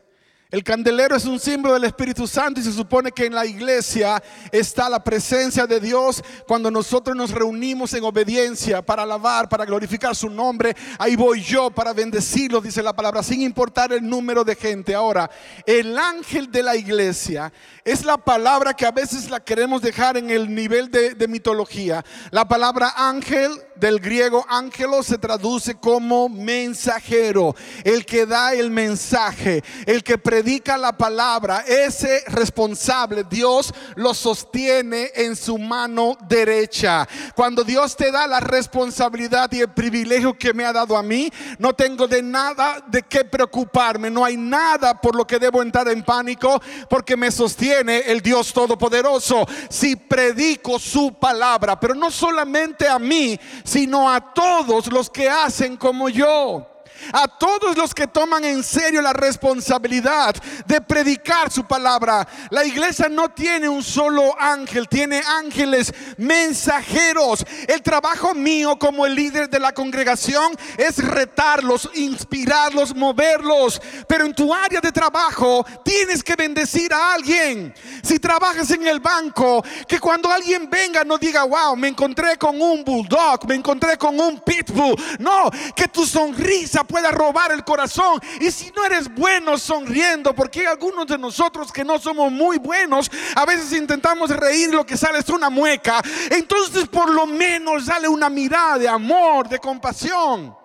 [0.49, 4.23] El candelero es un símbolo del Espíritu Santo y se supone que en la iglesia
[4.49, 10.15] está la presencia de Dios cuando nosotros nos reunimos en obediencia para alabar, para glorificar
[10.15, 10.73] su nombre.
[10.99, 14.95] Ahí voy yo para bendecirlo, dice la palabra, sin importar el número de gente.
[14.95, 15.29] Ahora,
[15.65, 17.51] el ángel de la iglesia
[17.83, 22.05] es la palabra que a veces la queremos dejar en el nivel de, mitología.
[22.31, 29.61] La palabra ángel del griego ángelo se traduce como mensajero, el que da el mensaje,
[29.85, 37.07] el que predica la palabra, ese responsable, Dios lo sostiene en su mano derecha.
[37.33, 41.31] Cuando Dios te da la responsabilidad y el privilegio que me ha dado a mí,
[41.57, 45.87] no tengo de nada de qué preocuparme, no hay nada por lo que debo entrar
[45.87, 49.43] en pánico, porque me sostiene el Dios Todopoderoso.
[49.69, 55.77] Si predico su palabra, pero no solamente a mí, sino a todos los que hacen
[55.77, 56.76] como yo
[57.13, 62.27] a todos los que toman en serio la responsabilidad de predicar su palabra.
[62.49, 67.45] La iglesia no tiene un solo ángel, tiene ángeles mensajeros.
[67.67, 73.81] El trabajo mío como el líder de la congregación es retarlos, inspirarlos, moverlos.
[74.07, 77.73] Pero en tu área de trabajo tienes que bendecir a alguien.
[78.03, 82.59] Si trabajas en el banco, que cuando alguien venga no diga, wow, me encontré con
[82.61, 84.95] un bulldog, me encontré con un pitbull.
[85.19, 88.19] No, que tu sonrisa pueda robar el corazón.
[88.39, 92.57] Y si no eres bueno sonriendo, porque hay algunos de nosotros que no somos muy
[92.57, 96.01] buenos, a veces intentamos reír, lo que sale es una mueca.
[96.31, 100.55] Entonces por lo menos sale una mirada de amor, de compasión.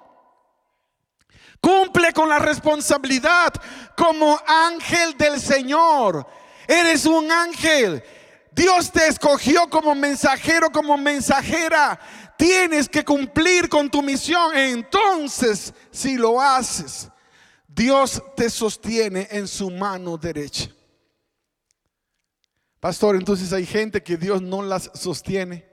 [1.60, 3.52] Cumple con la responsabilidad
[3.96, 6.26] como ángel del Señor.
[6.66, 8.02] Eres un ángel.
[8.50, 11.98] Dios te escogió como mensajero, como mensajera
[12.42, 14.56] tienes que cumplir con tu misión.
[14.56, 17.08] Entonces, si lo haces,
[17.68, 20.68] Dios te sostiene en su mano derecha.
[22.80, 25.70] Pastor, entonces hay gente que Dios no las sostiene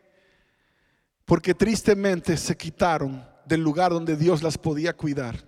[1.26, 5.44] porque tristemente se quitaron del lugar donde Dios las podía cuidar.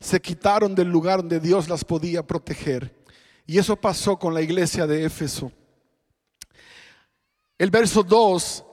[0.00, 2.98] Se quitaron del lugar donde Dios las podía proteger.
[3.46, 5.52] Y eso pasó con la iglesia de Éfeso.
[7.58, 8.64] El verso 2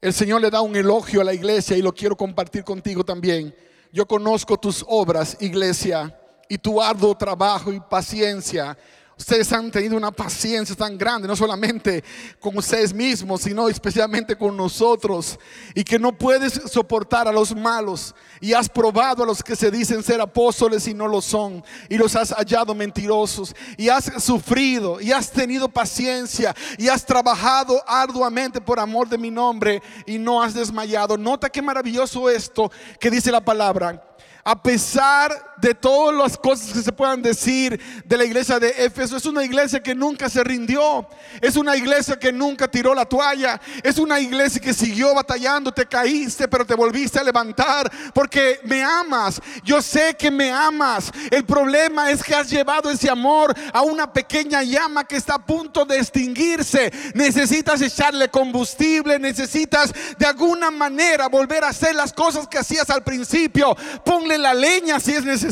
[0.00, 3.54] el Señor le da un elogio a la iglesia y lo quiero compartir contigo también.
[3.92, 6.14] Yo conozco tus obras, iglesia,
[6.48, 8.76] y tu arduo trabajo y paciencia
[9.18, 12.04] Ustedes han tenido una paciencia tan grande, no solamente
[12.38, 15.36] con ustedes mismos, sino especialmente con nosotros.
[15.74, 18.14] Y que no puedes soportar a los malos.
[18.40, 21.64] Y has probado a los que se dicen ser apóstoles y no lo son.
[21.88, 23.56] Y los has hallado mentirosos.
[23.76, 25.00] Y has sufrido.
[25.00, 26.54] Y has tenido paciencia.
[26.78, 29.82] Y has trabajado arduamente por amor de mi nombre.
[30.06, 31.18] Y no has desmayado.
[31.18, 34.04] Nota qué maravilloso esto que dice la palabra
[34.48, 39.16] a pesar de todas las cosas que se puedan decir de la iglesia de Éfeso,
[39.16, 41.06] es una iglesia que nunca se rindió,
[41.40, 45.86] es una iglesia que nunca tiró la toalla, es una iglesia que siguió batallando, te
[45.86, 51.10] caíste, pero te volviste a levantar porque me amas, yo sé que me amas.
[51.30, 55.46] El problema es que has llevado ese amor a una pequeña llama que está a
[55.46, 56.92] punto de extinguirse.
[57.14, 63.02] Necesitas echarle combustible, necesitas de alguna manera volver a hacer las cosas que hacías al
[63.02, 63.76] principio.
[64.04, 65.47] Ponle la leña si es necesario,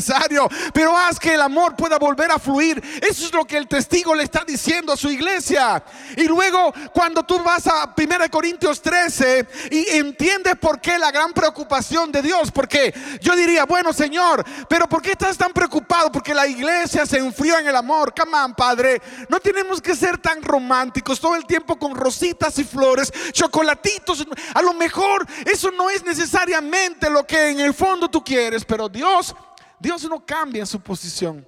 [0.73, 2.81] pero haz que el amor pueda volver a fluir.
[3.01, 5.83] Eso es lo que el testigo le está diciendo a su iglesia.
[6.15, 11.33] Y luego cuando tú vas a 1 Corintios 13 y entiendes por qué la gran
[11.33, 16.11] preocupación de Dios, porque yo diría, bueno Señor, pero ¿por qué estás tan preocupado?
[16.11, 18.13] Porque la iglesia se enfrió en el amor.
[18.17, 22.63] Come on, Padre, no tenemos que ser tan románticos todo el tiempo con rositas y
[22.63, 24.25] flores, chocolatitos.
[24.53, 28.89] A lo mejor eso no es necesariamente lo que en el fondo tú quieres, pero
[28.89, 29.35] Dios,
[29.79, 31.47] Dios no cambia en su posición.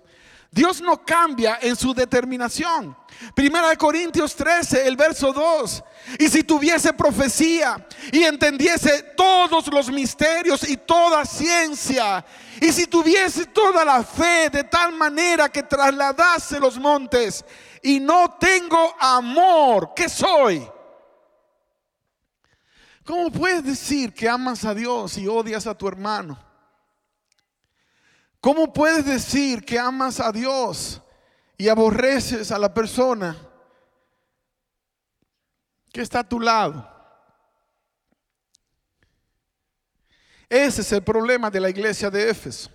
[0.52, 2.98] Dios no cambia en su determinación.
[3.36, 5.84] Primera de Corintios 13, el verso 2.
[6.18, 12.26] Y si tuviese profecía y entendiese todos los misterios y toda ciencia,
[12.60, 17.46] y si tuviese toda la fe de tal manera que trasladase los montes,
[17.84, 20.68] y no tengo amor, ¿qué soy?
[23.06, 26.49] ¿Cómo puedes decir que amas a Dios y odias a tu hermano?
[28.42, 31.02] ¿Cómo puedes decir que amas a Dios
[31.58, 33.36] y aborreces a la persona
[35.92, 36.90] que está a tu lado?
[40.48, 42.72] Ese es el problema de la iglesia de Éfeso.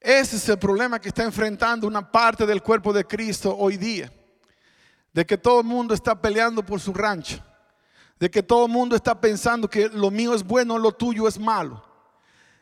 [0.00, 4.12] Ese es el problema que está enfrentando una parte del cuerpo de Cristo hoy día.
[5.12, 7.42] De que todo el mundo está peleando por su rancho.
[8.20, 11.38] De que todo el mundo está pensando que lo mío es bueno, lo tuyo es
[11.38, 11.93] malo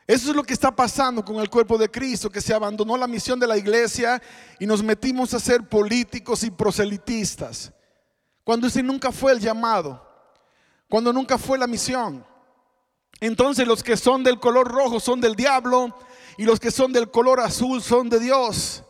[0.06, 3.06] Eso es lo que está pasando con el cuerpo de Cristo, que se abandonó la
[3.06, 4.20] misión de la iglesia
[4.58, 7.72] y nos metimos a ser políticos y proselitistas.
[8.42, 10.04] Cuando ese nunca fue el llamado,
[10.88, 12.26] cuando nunca fue la misión.
[13.20, 15.96] Entonces los que son del color rojo son del diablo
[16.36, 18.82] y los que son del color azul son de Dios.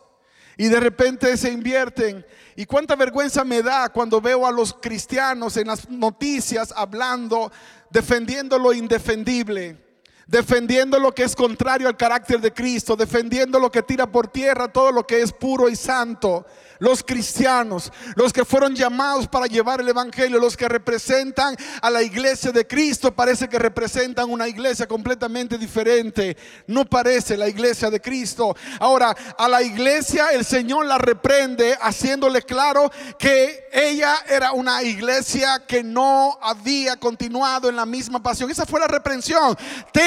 [0.57, 2.25] Y de repente se invierten.
[2.55, 7.51] Y cuánta vergüenza me da cuando veo a los cristianos en las noticias hablando,
[7.91, 9.82] defendiendo lo indefendible
[10.27, 14.71] defendiendo lo que es contrario al carácter de Cristo, defendiendo lo que tira por tierra
[14.71, 16.45] todo lo que es puro y santo,
[16.79, 22.01] los cristianos, los que fueron llamados para llevar el Evangelio, los que representan a la
[22.01, 26.35] iglesia de Cristo, parece que representan una iglesia completamente diferente.
[26.67, 28.55] No parece la iglesia de Cristo.
[28.79, 35.63] Ahora, a la iglesia el Señor la reprende haciéndole claro que ella era una iglesia
[35.65, 38.51] que no había continuado en la misma pasión.
[38.51, 39.57] Esa fue la reprensión.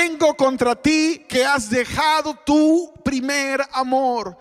[0.06, 4.38] Tengo contra ti que has dejado tu primer amor.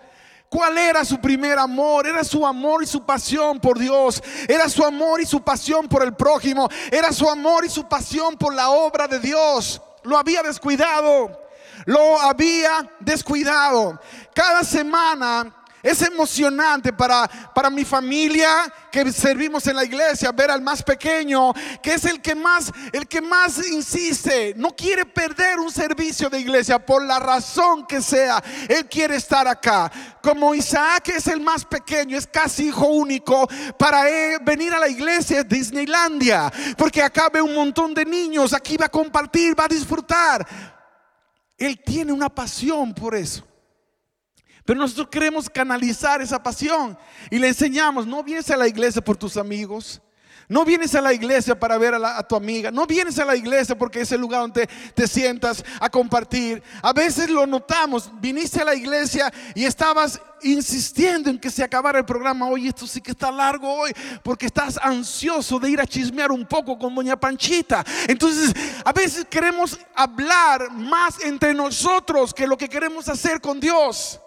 [0.48, 2.06] ¿Cuál era su primer amor?
[2.06, 4.22] Era su amor y su pasión por Dios.
[4.46, 6.68] Era su amor y su pasión por el prójimo.
[6.88, 9.82] Era su amor y su pasión por la obra de Dios.
[10.04, 11.36] Lo había descuidado.
[11.84, 14.00] Lo había descuidado.
[14.34, 15.52] Cada semana
[15.86, 18.48] es emocionante para, para mi familia
[18.90, 23.06] que servimos en la iglesia ver al más pequeño, que es el que más el
[23.06, 28.42] que más insiste, no quiere perder un servicio de iglesia por la razón que sea.
[28.68, 29.90] Él quiere estar acá.
[30.22, 34.88] Como Isaac es el más pequeño, es casi hijo único, para él venir a la
[34.88, 39.64] iglesia es Disneylandia, porque acá ve un montón de niños, aquí va a compartir, va
[39.64, 40.46] a disfrutar.
[41.56, 43.46] Él tiene una pasión por eso.
[44.66, 46.98] Pero nosotros queremos canalizar esa pasión
[47.30, 50.02] y le enseñamos, no vienes a la iglesia por tus amigos,
[50.48, 53.76] no vienes a la iglesia para ver a, tu amiga, no vienes a la iglesia
[53.76, 56.62] porque es el lugar donde te sientas a compartir.
[56.82, 61.98] A veces lo notamos, viniste a la iglesia y estabas insistiendo en que se acabara
[61.98, 62.48] el programa.
[62.48, 66.46] Oye, esto sí que está largo hoy porque estás ansioso de ir a chismear un
[66.46, 67.84] poco con Doña Panchita.
[68.06, 68.52] Entonces,
[68.84, 74.20] a veces queremos hablar más entre nosotros que lo que queremos hacer con Dios.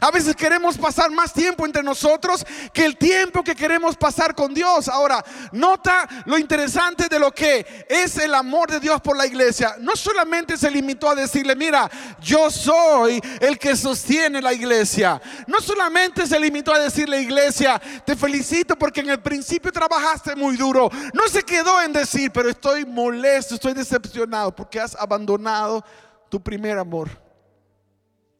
[0.00, 4.52] A veces queremos pasar más tiempo entre nosotros que el tiempo que queremos pasar con
[4.52, 4.88] Dios.
[4.88, 9.76] Ahora, nota lo interesante de lo que es el amor de Dios por la iglesia.
[9.80, 15.20] No solamente se limitó a decirle, mira, yo soy el que sostiene la iglesia.
[15.46, 20.56] No solamente se limitó a decirle, iglesia, te felicito porque en el principio trabajaste muy
[20.56, 20.90] duro.
[21.12, 25.84] No se quedó en decir, pero estoy molesto, estoy decepcionado porque has abandonado
[26.28, 27.08] tu primer amor.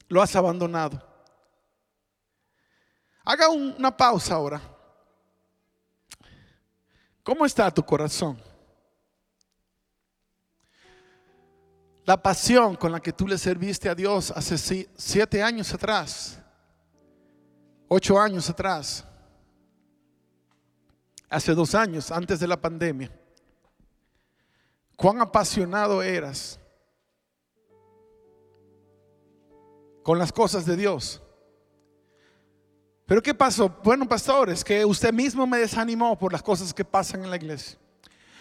[0.09, 1.08] Lo has abandonado.
[3.31, 4.59] Haga una pausa ahora.
[7.23, 8.41] ¿Cómo está tu corazón?
[12.07, 16.41] La pasión con la que tú le serviste a Dios hace siete años atrás,
[17.87, 19.05] ocho años atrás,
[21.29, 23.13] hace dos años, antes de la pandemia.
[24.97, 26.59] Cuán apasionado eras
[30.03, 31.21] con las cosas de Dios.
[33.09, 33.75] Pero ¿qué pasó?
[33.83, 37.79] Bueno, pastores, que usted mismo me desanimó por las cosas que pasan en la iglesia.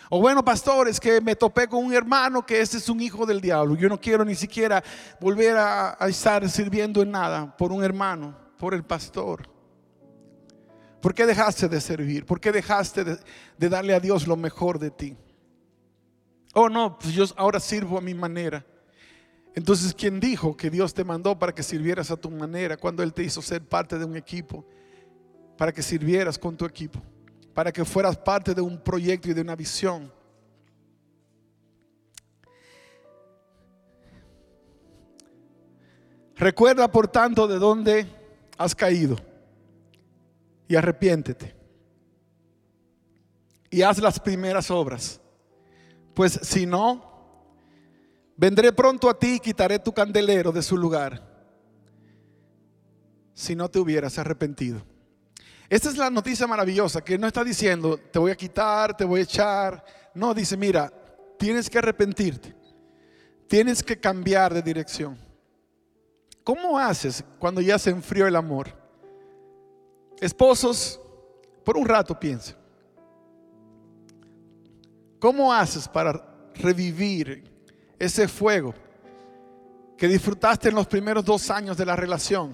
[0.10, 3.40] O bueno, pastores, que me topé con un hermano que ese es un hijo del
[3.40, 3.76] diablo.
[3.76, 4.84] Yo no quiero ni siquiera
[5.22, 9.48] volver a, estar sirviendo en nada por un hermano, por el pastor.
[11.00, 12.26] ¿Por qué dejaste de servir?
[12.26, 13.20] ¿Por qué dejaste de,
[13.58, 15.16] de darle a Dios lo mejor de ti?
[16.54, 18.66] Oh, no, pues yo ahora sirvo a mi manera.
[19.58, 23.12] Entonces, ¿quién dijo que Dios te mandó para que sirvieras a tu manera cuando Él
[23.12, 24.64] te hizo ser parte de un equipo?
[25.58, 27.02] Para que sirvieras con tu equipo,
[27.56, 30.14] para que fueras parte de un proyecto y de una visión.
[36.36, 38.06] Recuerda, por tanto, de dónde
[38.60, 39.16] has caído
[40.68, 41.56] y arrepiéntete.
[43.72, 45.20] Y haz las primeras obras.
[46.14, 47.07] Pues si no,
[48.38, 51.36] Vendré pronto a ti y quitaré tu candelero de su lugar
[53.34, 54.82] si no te hubieras arrepentido.
[55.70, 59.22] Esta es la noticia maravillosa que no está diciendo te voy a quitar, te voy
[59.22, 59.84] a echar.
[60.14, 60.94] No, dice, mira,
[61.38, 62.56] tienes que arrepentirte.
[63.48, 65.18] Tienes que cambiar de dirección.
[66.44, 68.70] ¿Cómo haces cuando ya se enfrió el amor?
[70.20, 71.00] Esposos,
[71.64, 72.56] por un rato piensa.
[75.20, 77.57] ¿Cómo haces para revivir
[78.00, 78.74] ese fuego
[79.98, 82.54] que disfrutaste en los primeros dos años de la relación,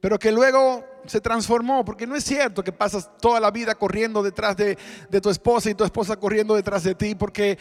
[0.00, 4.22] pero que luego se transformó, porque no es cierto que pasas toda la vida corriendo
[4.22, 4.76] detrás de,
[5.20, 7.58] tu esposa y tu esposa corriendo detrás de ti, porque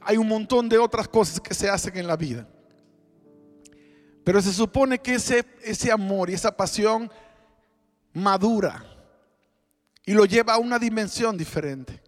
[0.00, 2.46] hay un montón de otras cosas que se hacen en la vida.
[4.24, 7.10] Pero se supone que ese, ese amor y esa pasión
[8.12, 8.84] madura
[10.04, 12.01] y lo lleva a una dimensión diferente.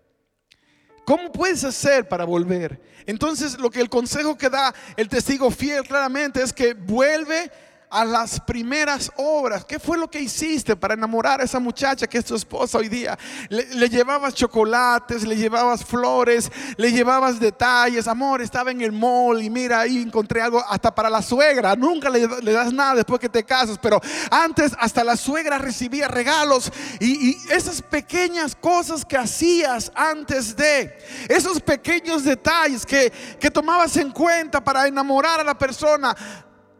[1.04, 2.80] ¿Cómo puedes hacer para volver?
[3.06, 7.50] Entonces, lo que el consejo que da el testigo fiel claramente es que vuelve
[7.94, 9.64] a las primeras obras.
[9.64, 12.88] ¿Qué fue lo que hiciste para enamorar a esa muchacha que es tu esposa hoy
[12.88, 13.16] día?
[13.48, 18.08] Le, llevabas chocolates, le llevabas flores, le llevabas detalles.
[18.08, 21.76] Amor, estaba en el mall y mira, ahí encontré algo hasta para la suegra.
[21.76, 26.72] Nunca le, das nada después que te casas, pero antes hasta la suegra recibía regalos
[26.98, 34.10] y, esas pequeñas cosas que hacías antes de, esos pequeños detalles que, que tomabas en
[34.10, 36.16] cuenta para enamorar a la persona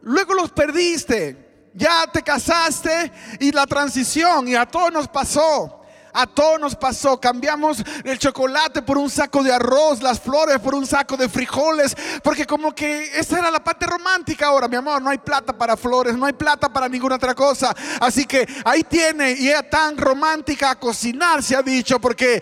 [0.05, 1.71] luego los perdiste.
[1.73, 5.81] Ya te casaste y la transición, y a todos nos pasó.
[6.13, 7.19] A todos nos pasó.
[7.19, 11.93] Cambiamos el chocolate por un saco de arroz, las flores por un saco de frijoles,
[12.23, 15.01] porque como que esa era la parte romántica ahora, mi amor.
[15.01, 17.75] No hay plata para flores, no hay plata para ninguna otra cosa.
[17.99, 22.41] Así que ahí tiene, y era tan romántica a cocinar, se ha dicho, porque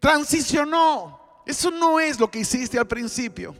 [0.00, 1.42] transicionó.
[1.46, 3.54] Eso no es lo que hiciste al principio.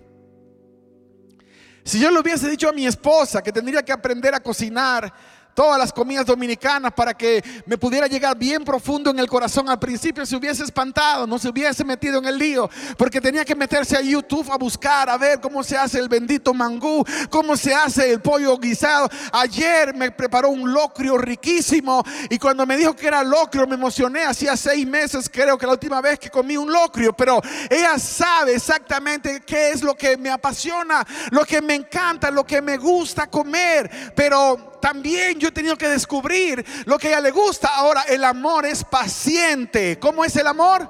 [1.84, 5.12] Si yo le hubiese dicho a mi esposa que tendría que aprender a cocinar,
[5.54, 9.68] todas las comidas dominicanas para que me pudiera llegar bien profundo en el corazón.
[9.68, 13.54] Al principio se hubiese espantado, no se hubiese metido en el lío, porque tenía que
[13.54, 17.74] meterse a YouTube a buscar, a ver cómo se hace el bendito mangú, cómo se
[17.74, 19.08] hace el pollo guisado.
[19.32, 24.24] Ayer me preparó un locrio riquísimo y cuando me dijo que era locrio me emocioné.
[24.24, 27.40] Hacía seis meses creo que la última vez que comí un locrio, pero
[27.70, 32.60] ella sabe exactamente qué es lo que me apasiona, lo que me encanta, lo que
[32.60, 37.30] me gusta comer, pero también yo he tenido que descubrir lo que a ella le
[37.30, 37.68] gusta.
[37.68, 39.98] Ahora, el amor es paciente.
[39.98, 40.86] ¿Cómo es el amor?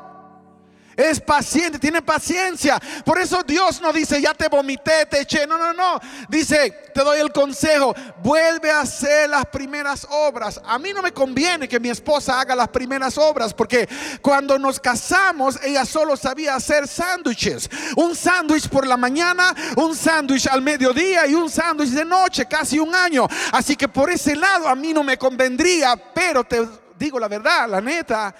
[0.96, 2.80] Es paciente, tiene paciencia.
[3.04, 5.46] Por eso Dios no dice, ya te vomité, te eché.
[5.46, 6.00] No, no, no.
[6.28, 10.60] Dice, te doy el consejo, vuelve a hacer las primeras obras.
[10.64, 13.88] A mí no me conviene que mi esposa haga las primeras obras, porque
[14.22, 17.68] cuando nos casamos, ella solo sabía hacer sándwiches.
[17.96, 22.78] Un sándwich por la mañana, un sándwich al mediodía y un sándwich de noche, casi
[22.78, 23.26] un año.
[23.52, 26.66] Así que por ese lado a mí no me convendría, pero te
[26.96, 28.34] digo la verdad, la neta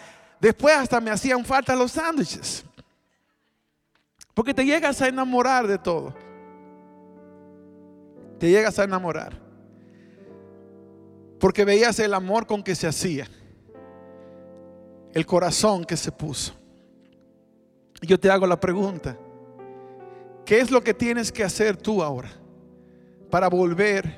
[0.45, 2.67] Después hasta me hacían falta los sándwiches.
[4.35, 6.15] Porque te llegas a enamorar de todo.
[8.39, 9.41] Te llegas a enamorar.
[11.41, 13.27] Porque veías el amor con que se hacía.
[15.15, 16.53] El corazón que se puso.
[18.03, 19.17] Yo te hago la pregunta.
[20.45, 22.29] ¿Qué es lo que tienes que hacer tú ahora
[23.31, 24.15] para volver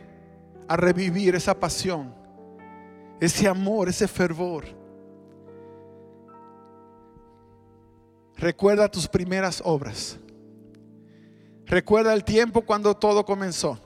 [0.66, 2.12] a revivir esa pasión,
[3.20, 4.86] ese amor, ese fervor?
[8.37, 10.18] Recuerda tus primeras obras.
[11.64, 13.80] Recuerda el tiempo cuando todo comenzó.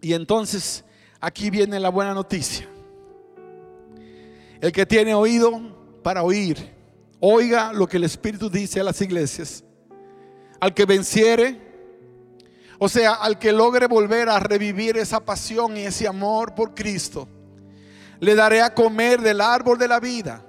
[0.00, 0.84] Y entonces
[1.18, 2.68] aquí viene la buena noticia.
[4.60, 6.72] El que tiene oído para oír,
[7.20, 9.64] oiga lo que el Espíritu dice a las iglesias.
[10.60, 11.60] Al que venciere,
[12.78, 17.28] o sea, al que logre volver a revivir esa pasión y ese amor por Cristo,
[18.20, 20.44] le daré a comer del árbol de la vida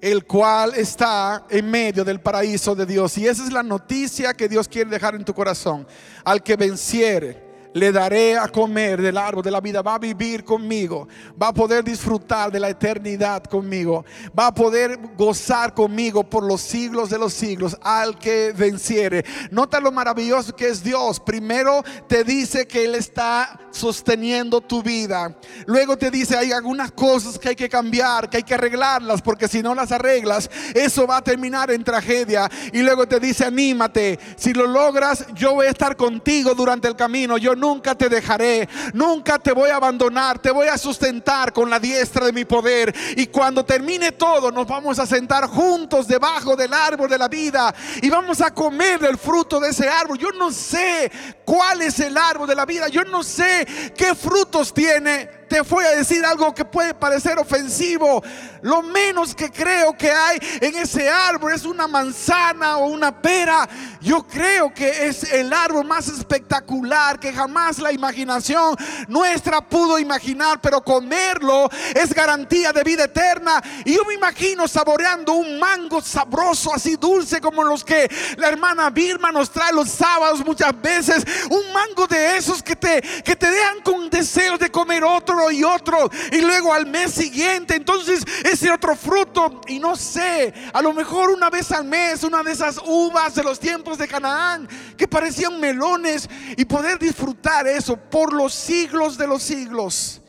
[0.00, 3.16] el cual está en medio del paraíso de Dios.
[3.18, 5.86] Y esa es la noticia que Dios quiere dejar en tu corazón.
[6.24, 10.44] Al que venciere le daré a comer del árbol de la vida, va a vivir
[10.44, 11.08] conmigo,
[11.40, 14.04] va a poder disfrutar de la eternidad conmigo,
[14.38, 19.24] va a poder gozar conmigo por los siglos de los siglos al que venciere.
[19.50, 21.20] Nota lo maravilloso que es Dios.
[21.20, 25.36] Primero te dice que Él está sosteniendo tu vida.
[25.66, 29.48] Luego te dice hay algunas cosas que hay que cambiar, que hay que arreglarlas, porque
[29.48, 32.50] si no las arreglas, eso va a terminar en tragedia.
[32.72, 36.96] Y luego te dice anímate, si lo logras, yo voy a estar contigo durante el
[36.96, 37.36] camino.
[37.38, 41.78] Yo nunca te dejaré, nunca te voy a abandonar, te voy a sustentar con la
[41.78, 42.94] diestra de mi poder.
[43.16, 47.74] Y cuando termine todo, nos vamos a sentar juntos debajo del árbol de la vida
[48.00, 50.18] y vamos a comer del fruto de ese árbol.
[50.18, 51.10] Yo no sé
[51.48, 55.84] cuál es el árbol de la vida, yo no sé qué frutos tiene te voy
[55.84, 58.22] a decir algo que puede parecer ofensivo.
[58.60, 63.68] Lo menos que creo que hay en ese árbol es una manzana o una pera.
[64.00, 68.76] Yo creo que es el árbol más espectacular que jamás la imaginación
[69.08, 73.62] nuestra pudo imaginar, pero comerlo es garantía de vida eterna.
[73.84, 78.90] Y yo me imagino saboreando un mango sabroso, así dulce como los que la hermana
[78.90, 81.24] Birma nos trae los sábados muchas veces.
[81.50, 85.64] Un mango de esos que te, que te dejan con deseos de comer otro y
[85.64, 86.10] otro.
[86.32, 89.60] Y luego al mes siguiente, entonces ese otro fruto.
[89.66, 93.42] Y no sé, a lo mejor una vez al mes, una de esas uvas de
[93.42, 99.26] los tiempos de Canaán que parecían melones y poder disfrutar eso por los siglos de
[99.26, 100.20] los siglos.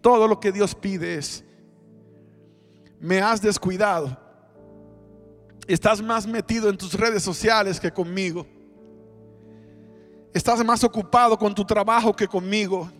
[0.00, 1.44] Todo lo que Dios pide es,
[2.98, 4.18] me has descuidado.
[5.66, 8.46] Estás más metido en tus redes sociales que conmigo.
[10.32, 12.90] Estás más ocupado con tu trabajo que conmigo.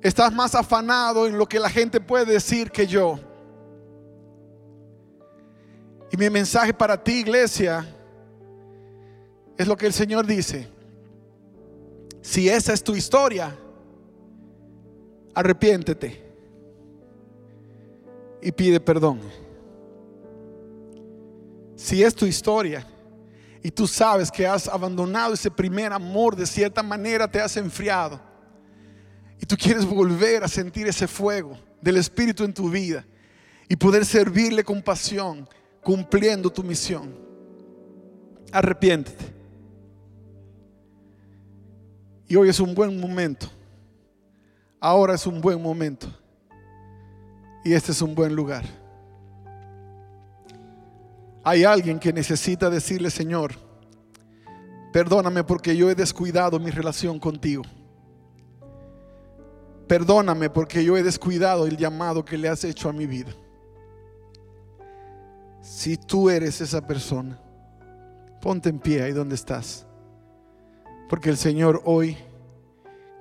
[0.00, 3.18] Estás más afanado en lo que la gente puede decir que yo.
[6.10, 7.86] Y mi mensaje para ti, iglesia,
[9.56, 10.68] es lo que el Señor dice.
[12.20, 13.56] Si esa es tu historia,
[15.34, 16.22] arrepiéntete
[18.40, 19.20] y pide perdón.
[21.76, 22.86] Si es tu historia,
[23.66, 28.20] y tú sabes que has abandonado ese primer amor, de cierta manera te has enfriado.
[29.40, 33.06] Y tú quieres volver a sentir ese fuego del Espíritu en tu vida
[33.66, 35.48] y poder servirle con pasión,
[35.82, 37.16] cumpliendo tu misión.
[38.52, 39.32] Arrepiéntete.
[42.28, 43.46] Y hoy es un buen momento.
[44.78, 46.06] Ahora es un buen momento.
[47.64, 48.66] Y este es un buen lugar.
[51.44, 53.52] Hay alguien que necesita decirle, Señor,
[54.92, 57.62] perdóname porque yo he descuidado mi relación contigo.
[59.86, 63.30] Perdóname porque yo he descuidado el llamado que le has hecho a mi vida.
[65.60, 67.38] Si tú eres esa persona,
[68.40, 69.86] ponte en pie ahí donde estás.
[71.10, 72.16] Porque el Señor hoy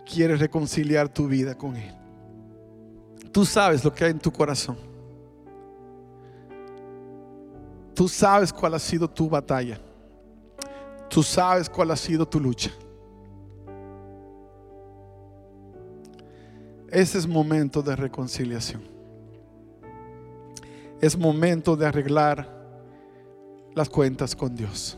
[0.05, 1.93] quiere reconciliar tu vida con Él.
[3.33, 4.92] Tú sabes lo que hay en tu corazón.
[7.93, 9.79] Tú sabes cuál ha sido tu batalla.
[11.09, 12.71] Tú sabes cuál ha sido tu lucha.
[16.89, 18.81] Ese es momento de reconciliación.
[21.01, 22.47] Es momento de arreglar
[23.75, 24.97] las cuentas con Dios.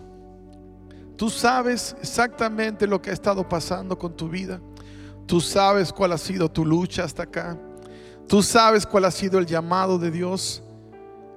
[1.16, 4.60] Tú sabes exactamente lo que ha estado pasando con tu vida.
[5.26, 7.58] Tú sabes cuál ha sido tu lucha hasta acá.
[8.28, 10.62] Tú sabes cuál ha sido el llamado de Dios.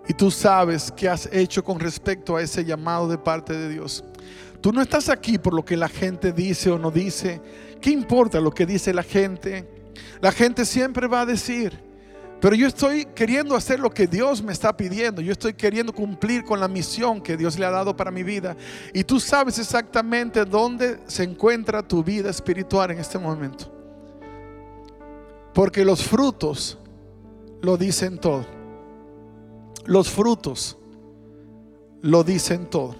[0.08, 4.02] Y tú sabes qué has hecho con respecto a ese llamado de parte de Dios.
[4.62, 7.40] Tú no estás aquí por lo que la gente dice o no dice.
[7.80, 9.68] ¿Qué importa lo que dice la gente?
[10.20, 11.78] La gente siempre va a decir,
[12.40, 15.20] pero yo estoy queriendo hacer lo que Dios me está pidiendo.
[15.20, 18.56] Yo estoy queriendo cumplir con la misión que Dios le ha dado para mi vida.
[18.94, 23.70] Y tú sabes exactamente dónde se encuentra tu vida espiritual en este momento.
[25.52, 26.78] Porque los frutos
[27.60, 28.57] lo dicen todo.
[29.88, 30.76] Los frutos
[32.02, 32.94] lo dicen todo.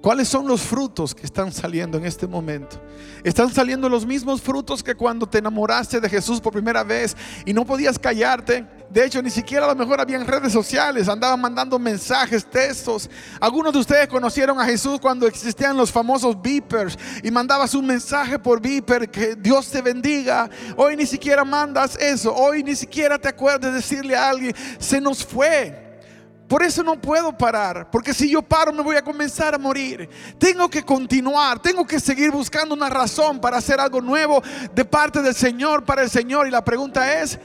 [0.00, 2.80] ¿Cuáles son los frutos que están saliendo en este momento?
[3.22, 7.14] Están saliendo los mismos frutos que cuando te enamoraste de Jesús por primera vez
[7.44, 8.66] y no podías callarte.
[8.94, 13.10] De hecho, ni siquiera a lo mejor había en redes sociales, andaban mandando mensajes, textos.
[13.40, 18.38] Algunos de ustedes conocieron a Jesús cuando existían los famosos beepers y mandabas un mensaje
[18.38, 20.48] por beeper que Dios te bendiga.
[20.76, 25.00] Hoy ni siquiera mandas eso, hoy ni siquiera te acuerdas de decirle a alguien, se
[25.00, 25.98] nos fue.
[26.46, 30.08] Por eso no puedo parar, porque si yo paro me voy a comenzar a morir.
[30.38, 34.40] Tengo que continuar, tengo que seguir buscando una razón para hacer algo nuevo
[34.72, 36.46] de parte del Señor para el Señor.
[36.46, 37.40] Y la pregunta es,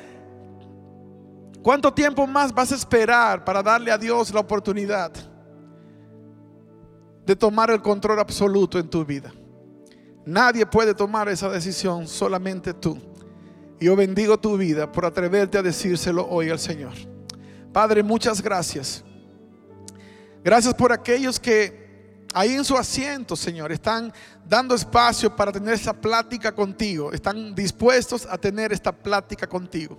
[1.63, 5.11] ¿cuánto tiempo más vas a esperar para darle a Dios la oportunidad
[7.25, 9.31] de tomar el control absoluto en tu vida?
[10.25, 12.97] Nadie puede tomar esa decisión, solamente tú.
[13.79, 16.93] Yo bendigo tu vida por atreverte a decírselo hoy al Señor.
[17.71, 19.03] Padre, muchas gracias.
[20.43, 24.13] Gracias por aquellos que ahí en su asiento, Señor, están
[24.45, 27.11] dando espacio para tener esta plática contigo.
[27.11, 29.97] Están dispuestos a tener esta plática contigo.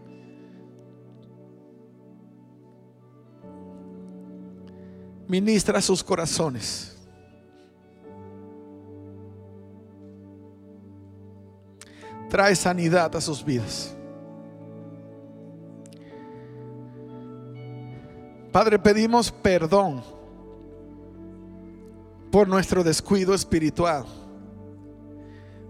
[5.30, 6.98] Ministra sus corazones.
[12.28, 13.94] Trae sanidad a sus vidas.
[18.50, 20.02] Padre, pedimos perdón
[22.32, 24.06] por nuestro descuido espiritual.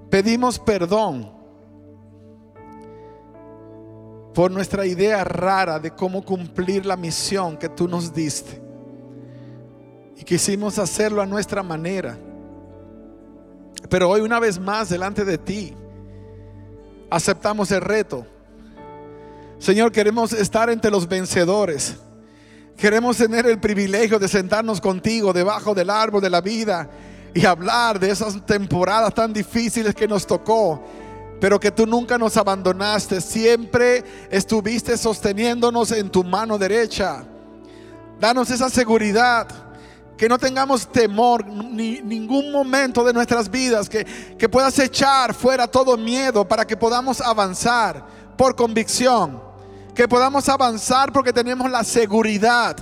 [0.09, 1.31] Pedimos perdón
[4.33, 8.70] por nuestra idea rara de cómo cumplir la misión que tú nos diste.
[10.21, 12.19] Y quisimos hacerlo a nuestra manera.
[13.89, 15.75] Pero hoy una vez más delante de ti
[17.09, 18.27] aceptamos el reto.
[19.59, 21.97] Señor, queremos estar entre los vencedores.
[22.77, 26.89] Queremos tener el privilegio de sentarnos contigo debajo del árbol de la vida
[27.35, 30.85] y hablar de esas temporadas tan difíciles que nos tocó.
[31.41, 37.25] pero que tú nunca nos abandonaste, siempre estuviste sosteniéndonos en tu mano derecha.
[38.21, 39.49] Danos esa seguridad,
[40.21, 45.67] que no tengamos temor ni ningún momento de nuestras vidas, que, que puedas echar fuera
[45.67, 48.07] todo miedo para que podamos avanzar
[48.37, 49.43] por convicción,
[49.95, 52.77] que podamos avanzar porque tenemos la seguridad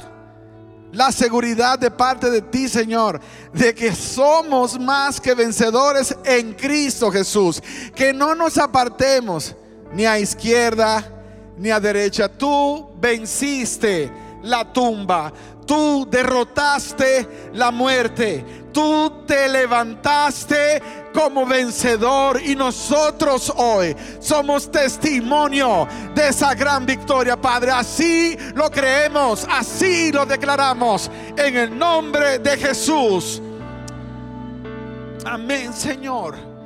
[0.91, 3.20] la seguridad de parte de ti, Señor,
[3.53, 7.62] de que somos más que vencedores en Cristo Jesús.
[7.95, 9.55] Que no nos apartemos
[9.93, 11.05] ni a izquierda
[11.57, 12.26] ni a derecha.
[12.26, 14.11] Tú venciste
[14.43, 15.32] la tumba.
[15.68, 18.42] Tú derrotaste la muerte.
[18.72, 20.80] Tú te levantaste
[21.12, 27.70] como vencedor y nosotros hoy somos testimonio de esa gran victoria, Padre.
[27.72, 33.42] Así lo creemos, así lo declaramos en el nombre de Jesús.
[35.26, 36.57] Amén, Señor.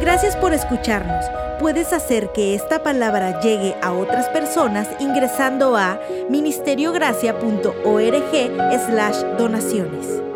[0.00, 1.26] Gracias por escucharnos.
[1.58, 10.29] Puedes hacer que esta palabra llegue a otras personas ingresando a ministeriogracia.org slash donaciones.